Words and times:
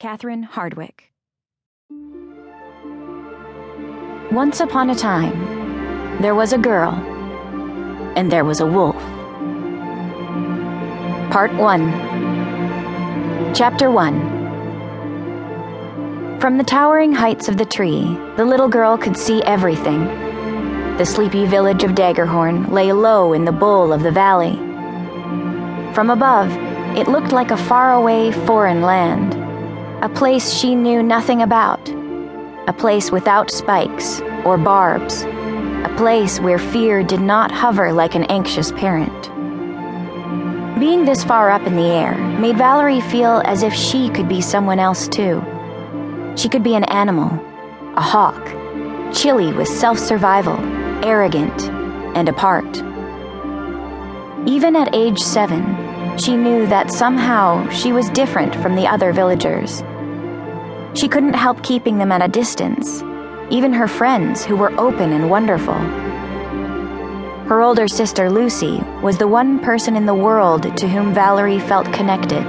Catherine 0.00 0.44
Hardwicke. 0.44 1.12
Once 4.32 4.58
upon 4.60 4.90
a 4.90 4.94
time, 4.94 6.20
there 6.20 6.34
was 6.34 6.52
a 6.52 6.58
girl, 6.58 6.92
and 8.16 8.30
there 8.30 8.44
was 8.44 8.60
a 8.60 8.66
wolf. 8.66 9.00
Part 11.30 11.54
1 11.54 13.54
Chapter 13.54 13.90
1 13.90 16.40
From 16.40 16.58
the 16.58 16.64
towering 16.64 17.12
heights 17.12 17.48
of 17.48 17.56
the 17.56 17.64
tree, 17.64 18.02
the 18.36 18.44
little 18.44 18.68
girl 18.68 18.98
could 18.98 19.16
see 19.16 19.42
everything. 19.44 20.04
The 20.98 21.06
sleepy 21.06 21.46
village 21.46 21.84
of 21.84 21.92
Daggerhorn 21.92 22.72
lay 22.72 22.92
low 22.92 23.32
in 23.32 23.44
the 23.44 23.52
bowl 23.52 23.92
of 23.92 24.02
the 24.02 24.10
valley. 24.10 24.56
From 25.94 26.10
above, 26.10 26.50
it 26.96 27.06
looked 27.06 27.30
like 27.30 27.52
a 27.52 27.56
faraway 27.56 28.32
foreign 28.32 28.82
land 28.82 29.43
a 30.04 30.08
place 30.10 30.52
she 30.52 30.74
knew 30.74 31.02
nothing 31.02 31.40
about, 31.40 31.88
a 32.68 32.74
place 32.76 33.10
without 33.10 33.50
spikes 33.50 34.20
or 34.44 34.58
barbs, 34.58 35.22
a 35.22 35.94
place 35.96 36.38
where 36.40 36.58
fear 36.58 37.02
did 37.02 37.22
not 37.22 37.50
hover 37.50 37.90
like 37.90 38.14
an 38.14 38.24
anxious 38.24 38.70
parent. 38.72 39.30
Being 40.78 41.06
this 41.06 41.24
far 41.24 41.50
up 41.50 41.66
in 41.66 41.74
the 41.74 41.86
air 41.86 42.18
made 42.38 42.58
Valerie 42.58 43.00
feel 43.00 43.40
as 43.46 43.62
if 43.62 43.72
she 43.72 44.10
could 44.10 44.28
be 44.28 44.42
someone 44.42 44.78
else 44.78 45.08
too. 45.08 45.42
She 46.36 46.50
could 46.50 46.62
be 46.62 46.74
an 46.74 46.84
animal, 46.84 47.30
a 47.96 48.02
hawk, 48.02 48.44
chilly 49.14 49.54
with 49.54 49.68
self 49.68 49.98
survival, 49.98 50.58
arrogant, 51.02 51.62
and 52.14 52.28
apart. 52.28 52.76
Even 54.46 54.76
at 54.76 54.94
age 54.94 55.20
seven, 55.20 56.18
she 56.18 56.36
knew 56.36 56.66
that 56.66 56.90
somehow 56.90 57.66
she 57.70 57.90
was 57.90 58.10
different 58.10 58.54
from 58.56 58.76
the 58.76 58.86
other 58.86 59.10
villagers. 59.10 59.82
She 60.94 61.08
couldn't 61.08 61.34
help 61.34 61.62
keeping 61.64 61.98
them 61.98 62.12
at 62.12 62.22
a 62.22 62.28
distance, 62.28 63.02
even 63.50 63.72
her 63.72 63.88
friends, 63.88 64.44
who 64.44 64.54
were 64.54 64.78
open 64.80 65.12
and 65.12 65.28
wonderful. 65.28 65.74
Her 67.48 67.62
older 67.62 67.88
sister, 67.88 68.30
Lucy, 68.30 68.80
was 69.02 69.18
the 69.18 69.26
one 69.26 69.58
person 69.58 69.96
in 69.96 70.06
the 70.06 70.14
world 70.14 70.76
to 70.76 70.88
whom 70.88 71.12
Valerie 71.12 71.58
felt 71.58 71.92
connected. 71.92 72.44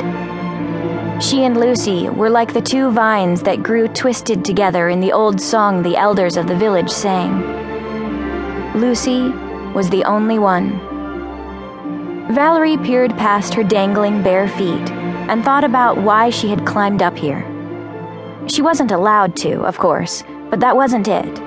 She 1.22 1.44
and 1.44 1.60
Lucy 1.60 2.08
were 2.08 2.30
like 2.30 2.54
the 2.54 2.62
two 2.62 2.92
vines 2.92 3.42
that 3.42 3.64
grew 3.64 3.88
twisted 3.88 4.46
together 4.46 4.90
in 4.90 5.00
the 5.00 5.12
old 5.12 5.42
song 5.42 5.82
the 5.82 5.98
elders 5.98 6.38
of 6.38 6.48
the 6.48 6.56
village 6.56 6.92
sang. 6.92 7.42
Lucy 8.76 9.30
was 9.74 9.90
the 9.90 10.04
only 10.04 10.38
one. 10.38 10.80
Valerie 12.34 12.78
peered 12.78 13.12
past 13.18 13.56
her 13.56 13.64
dangling 13.64 14.22
bare 14.22 14.48
feet 14.48 14.90
and 15.30 15.44
thought 15.44 15.64
about 15.64 15.98
why 15.98 16.30
she 16.30 16.48
had 16.48 16.66
climbed 16.66 17.02
up 17.02 17.18
here. 17.18 17.55
She 18.48 18.62
wasn't 18.62 18.92
allowed 18.92 19.36
to, 19.38 19.62
of 19.66 19.78
course, 19.80 20.24
but 20.50 20.60
that 20.60 20.76
wasn't 20.76 21.08
it. 21.08 21.40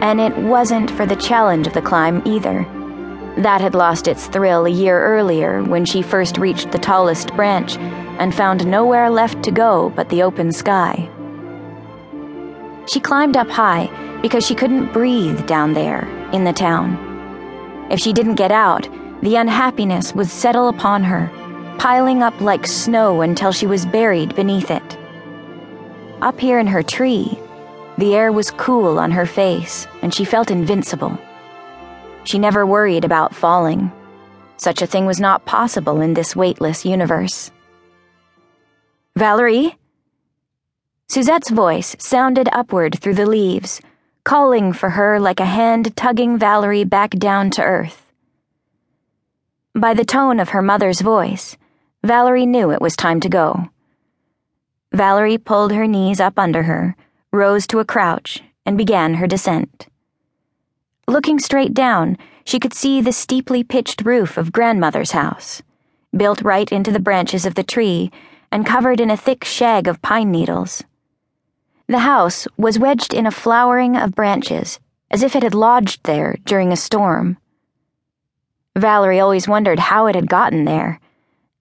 And 0.00 0.20
it 0.20 0.36
wasn't 0.36 0.90
for 0.90 1.04
the 1.04 1.16
challenge 1.16 1.66
of 1.66 1.74
the 1.74 1.82
climb 1.82 2.22
either. 2.24 2.64
That 3.38 3.60
had 3.60 3.74
lost 3.74 4.08
its 4.08 4.26
thrill 4.26 4.66
a 4.66 4.70
year 4.70 5.04
earlier 5.04 5.62
when 5.64 5.84
she 5.84 6.02
first 6.02 6.38
reached 6.38 6.70
the 6.70 6.78
tallest 6.78 7.34
branch 7.34 7.76
and 8.18 8.34
found 8.34 8.66
nowhere 8.66 9.10
left 9.10 9.42
to 9.44 9.50
go 9.50 9.90
but 9.90 10.08
the 10.10 10.22
open 10.22 10.52
sky. 10.52 11.08
She 12.86 13.00
climbed 13.00 13.36
up 13.36 13.48
high 13.48 13.90
because 14.22 14.46
she 14.46 14.54
couldn't 14.54 14.92
breathe 14.92 15.46
down 15.46 15.72
there 15.72 16.06
in 16.32 16.44
the 16.44 16.52
town. 16.52 17.88
If 17.90 17.98
she 18.00 18.12
didn't 18.12 18.36
get 18.36 18.52
out, 18.52 18.88
the 19.22 19.36
unhappiness 19.36 20.14
would 20.14 20.28
settle 20.28 20.68
upon 20.68 21.02
her, 21.04 21.30
piling 21.78 22.22
up 22.22 22.40
like 22.40 22.66
snow 22.66 23.22
until 23.22 23.50
she 23.50 23.66
was 23.66 23.86
buried 23.86 24.34
beneath 24.36 24.70
it. 24.70 24.98
Up 26.22 26.38
here 26.38 26.60
in 26.60 26.68
her 26.68 26.84
tree, 26.84 27.36
the 27.98 28.14
air 28.14 28.30
was 28.30 28.52
cool 28.52 29.00
on 29.00 29.10
her 29.10 29.26
face, 29.26 29.88
and 30.02 30.14
she 30.14 30.24
felt 30.24 30.52
invincible. 30.52 31.18
She 32.22 32.38
never 32.38 32.64
worried 32.64 33.04
about 33.04 33.34
falling. 33.34 33.90
Such 34.56 34.82
a 34.82 34.86
thing 34.86 35.04
was 35.04 35.18
not 35.18 35.44
possible 35.46 36.00
in 36.00 36.14
this 36.14 36.36
weightless 36.36 36.84
universe. 36.84 37.50
Valerie? 39.16 39.76
Suzette's 41.08 41.50
voice 41.50 41.96
sounded 41.98 42.48
upward 42.52 43.00
through 43.00 43.14
the 43.14 43.26
leaves, 43.26 43.80
calling 44.22 44.72
for 44.72 44.90
her 44.90 45.18
like 45.18 45.40
a 45.40 45.44
hand 45.44 45.96
tugging 45.96 46.38
Valerie 46.38 46.84
back 46.84 47.10
down 47.10 47.50
to 47.50 47.62
earth. 47.64 48.12
By 49.74 49.92
the 49.92 50.04
tone 50.04 50.38
of 50.38 50.50
her 50.50 50.62
mother's 50.62 51.00
voice, 51.00 51.56
Valerie 52.04 52.46
knew 52.46 52.70
it 52.70 52.80
was 52.80 52.94
time 52.94 53.18
to 53.18 53.28
go. 53.28 53.68
Valerie 54.92 55.38
pulled 55.38 55.72
her 55.72 55.86
knees 55.86 56.20
up 56.20 56.38
under 56.38 56.64
her, 56.64 56.94
rose 57.32 57.66
to 57.66 57.78
a 57.78 57.84
crouch, 57.84 58.42
and 58.66 58.76
began 58.76 59.14
her 59.14 59.26
descent. 59.26 59.86
Looking 61.08 61.38
straight 61.38 61.72
down, 61.72 62.18
she 62.44 62.60
could 62.60 62.74
see 62.74 63.00
the 63.00 63.12
steeply 63.12 63.64
pitched 63.64 64.02
roof 64.04 64.36
of 64.36 64.52
grandmother's 64.52 65.12
house, 65.12 65.62
built 66.14 66.42
right 66.42 66.70
into 66.70 66.90
the 66.90 67.00
branches 67.00 67.46
of 67.46 67.54
the 67.54 67.62
tree 67.62 68.10
and 68.50 68.66
covered 68.66 69.00
in 69.00 69.10
a 69.10 69.16
thick 69.16 69.44
shag 69.44 69.88
of 69.88 70.02
pine 70.02 70.30
needles. 70.30 70.84
The 71.86 72.00
house 72.00 72.46
was 72.58 72.78
wedged 72.78 73.14
in 73.14 73.26
a 73.26 73.30
flowering 73.30 73.96
of 73.96 74.14
branches, 74.14 74.78
as 75.10 75.22
if 75.22 75.34
it 75.34 75.42
had 75.42 75.54
lodged 75.54 76.04
there 76.04 76.36
during 76.44 76.70
a 76.70 76.76
storm. 76.76 77.38
Valerie 78.76 79.20
always 79.20 79.48
wondered 79.48 79.78
how 79.78 80.06
it 80.06 80.14
had 80.14 80.28
gotten 80.28 80.66
there, 80.66 81.00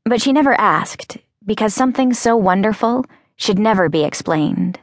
but 0.03 0.22
she 0.22 0.34
never 0.34 0.53
asked, 0.59 1.18
because 1.46 1.74
something 1.74 2.13
so 2.13 2.36
wonderful 2.36 3.06
should 3.41 3.57
never 3.57 3.90
be 3.90 4.03
explained. 4.03 4.79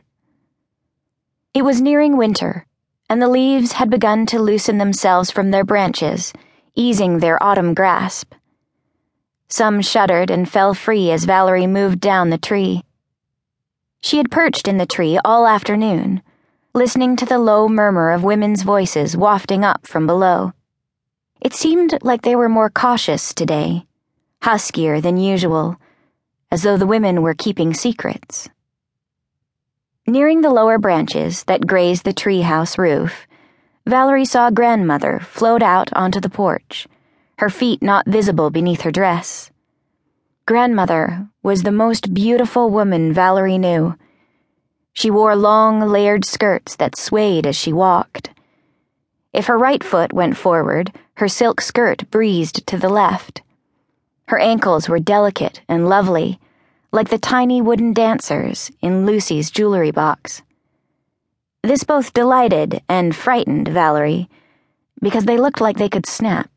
It 1.54 1.62
was 1.62 1.80
nearing 1.80 2.16
winter, 2.16 2.66
and 3.08 3.22
the 3.22 3.28
leaves 3.28 3.72
had 3.72 3.88
begun 3.88 4.26
to 4.26 4.42
loosen 4.42 4.78
themselves 4.78 5.30
from 5.30 5.52
their 5.52 5.64
branches, 5.64 6.32
easing 6.74 7.20
their 7.20 7.40
autumn 7.40 7.72
grasp. 7.72 8.34
Some 9.48 9.80
shuddered 9.80 10.28
and 10.28 10.50
fell 10.50 10.74
free 10.74 11.12
as 11.12 11.24
Valerie 11.24 11.68
moved 11.68 12.00
down 12.00 12.30
the 12.30 12.36
tree. 12.36 12.82
She 14.00 14.16
had 14.16 14.30
perched 14.30 14.66
in 14.66 14.76
the 14.76 14.86
tree 14.86 15.20
all 15.24 15.46
afternoon, 15.46 16.20
listening 16.74 17.14
to 17.14 17.26
the 17.26 17.38
low 17.38 17.68
murmur 17.68 18.10
of 18.10 18.24
women's 18.24 18.62
voices 18.62 19.16
wafting 19.16 19.64
up 19.64 19.86
from 19.86 20.04
below. 20.04 20.52
It 21.40 21.54
seemed 21.54 21.96
like 22.02 22.22
they 22.22 22.34
were 22.34 22.48
more 22.48 22.70
cautious 22.70 23.32
today, 23.32 23.86
huskier 24.42 25.00
than 25.00 25.16
usual 25.16 25.78
as 26.50 26.62
though 26.62 26.76
the 26.76 26.86
women 26.86 27.22
were 27.22 27.34
keeping 27.34 27.74
secrets. 27.74 28.48
Nearing 30.06 30.40
the 30.40 30.50
lower 30.50 30.78
branches 30.78 31.44
that 31.44 31.66
grazed 31.66 32.04
the 32.04 32.14
treehouse 32.14 32.78
roof, 32.78 33.26
Valerie 33.86 34.24
saw 34.24 34.50
grandmother 34.50 35.20
float 35.20 35.62
out 35.62 35.92
onto 35.94 36.20
the 36.20 36.30
porch, 36.30 36.86
her 37.38 37.50
feet 37.50 37.82
not 37.82 38.06
visible 38.06 38.50
beneath 38.50 38.82
her 38.82 38.90
dress. 38.90 39.50
Grandmother 40.46 41.28
was 41.42 41.62
the 41.62 41.70
most 41.70 42.14
beautiful 42.14 42.70
woman 42.70 43.12
Valerie 43.12 43.58
knew. 43.58 43.96
She 44.94 45.10
wore 45.10 45.36
long, 45.36 45.80
layered 45.80 46.24
skirts 46.24 46.74
that 46.76 46.96
swayed 46.96 47.46
as 47.46 47.54
she 47.54 47.72
walked. 47.72 48.30
If 49.32 49.46
her 49.46 49.58
right 49.58 49.84
foot 49.84 50.12
went 50.12 50.38
forward, 50.38 50.92
her 51.16 51.28
silk 51.28 51.60
skirt 51.60 52.10
breezed 52.10 52.66
to 52.66 52.78
the 52.78 52.88
left. 52.88 53.42
Her 54.28 54.38
ankles 54.38 54.90
were 54.90 54.98
delicate 54.98 55.62
and 55.68 55.88
lovely, 55.88 56.38
like 56.92 57.08
the 57.08 57.16
tiny 57.16 57.62
wooden 57.62 57.94
dancers 57.94 58.70
in 58.82 59.06
Lucy's 59.06 59.50
jewelry 59.50 59.90
box. 59.90 60.42
This 61.62 61.82
both 61.82 62.12
delighted 62.12 62.82
and 62.90 63.16
frightened 63.16 63.68
Valerie, 63.68 64.28
because 65.00 65.24
they 65.24 65.38
looked 65.38 65.62
like 65.62 65.78
they 65.78 65.88
could 65.88 66.04
snap. 66.04 66.50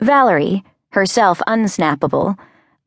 Valerie, 0.00 0.64
herself 0.92 1.42
unsnappable, 1.46 2.38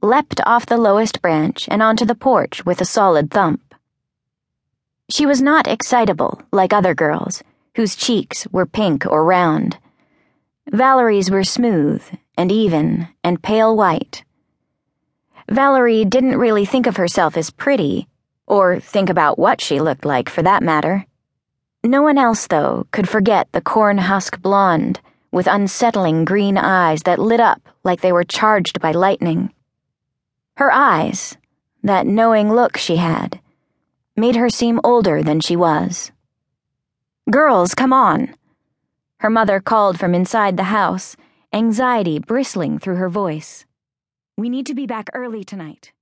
leapt 0.01 0.41
off 0.47 0.65
the 0.65 0.77
lowest 0.77 1.21
branch 1.21 1.67
and 1.69 1.83
onto 1.83 2.03
the 2.03 2.15
porch 2.15 2.65
with 2.65 2.81
a 2.81 2.85
solid 2.85 3.29
thump. 3.29 3.75
She 5.07 5.27
was 5.27 5.39
not 5.39 5.67
excitable 5.67 6.41
like 6.51 6.73
other 6.73 6.95
girls, 6.95 7.43
whose 7.75 7.95
cheeks 7.95 8.47
were 8.51 8.65
pink 8.65 9.05
or 9.05 9.23
round. 9.23 9.77
Valerie's 10.71 11.29
were 11.29 11.43
smooth 11.43 12.01
and 12.37 12.51
even 12.51 13.07
and 13.23 13.41
pale 13.41 13.75
white. 13.75 14.23
Valerie 15.49 16.05
didn't 16.05 16.37
really 16.37 16.65
think 16.65 16.87
of 16.87 16.97
herself 16.97 17.37
as 17.37 17.51
pretty, 17.51 18.07
or 18.47 18.79
think 18.79 19.09
about 19.09 19.37
what 19.37 19.61
she 19.61 19.79
looked 19.79 20.05
like 20.05 20.29
for 20.29 20.41
that 20.41 20.63
matter. 20.63 21.05
No 21.83 22.01
one 22.01 22.17
else, 22.17 22.47
though, 22.47 22.87
could 22.91 23.07
forget 23.07 23.51
the 23.51 23.61
corn 23.61 23.99
husk 23.99 24.41
blonde 24.41 24.99
with 25.31 25.47
unsettling 25.47 26.25
green 26.25 26.57
eyes 26.57 27.01
that 27.03 27.19
lit 27.19 27.39
up 27.39 27.61
like 27.83 28.01
they 28.01 28.11
were 28.11 28.23
charged 28.23 28.79
by 28.79 28.91
lightning. 28.91 29.53
Her 30.57 30.71
eyes, 30.71 31.37
that 31.83 32.07
knowing 32.07 32.51
look 32.51 32.77
she 32.77 32.95
had, 32.95 33.39
made 34.15 34.35
her 34.35 34.49
seem 34.49 34.79
older 34.83 35.21
than 35.21 35.41
she 35.41 35.55
was. 35.55 36.11
Girls, 37.29 37.75
come 37.75 37.93
on! 37.93 38.33
Her 39.17 39.29
mother 39.29 39.59
called 39.59 39.99
from 39.99 40.15
inside 40.15 40.57
the 40.57 40.63
house, 40.63 41.15
anxiety 41.55 42.19
bristling 42.19 42.77
through 42.79 42.95
her 42.95 43.07
voice. 43.07 43.65
We 44.35 44.49
need 44.49 44.65
to 44.65 44.75
be 44.75 44.85
back 44.85 45.09
early 45.13 45.45
tonight. 45.45 45.93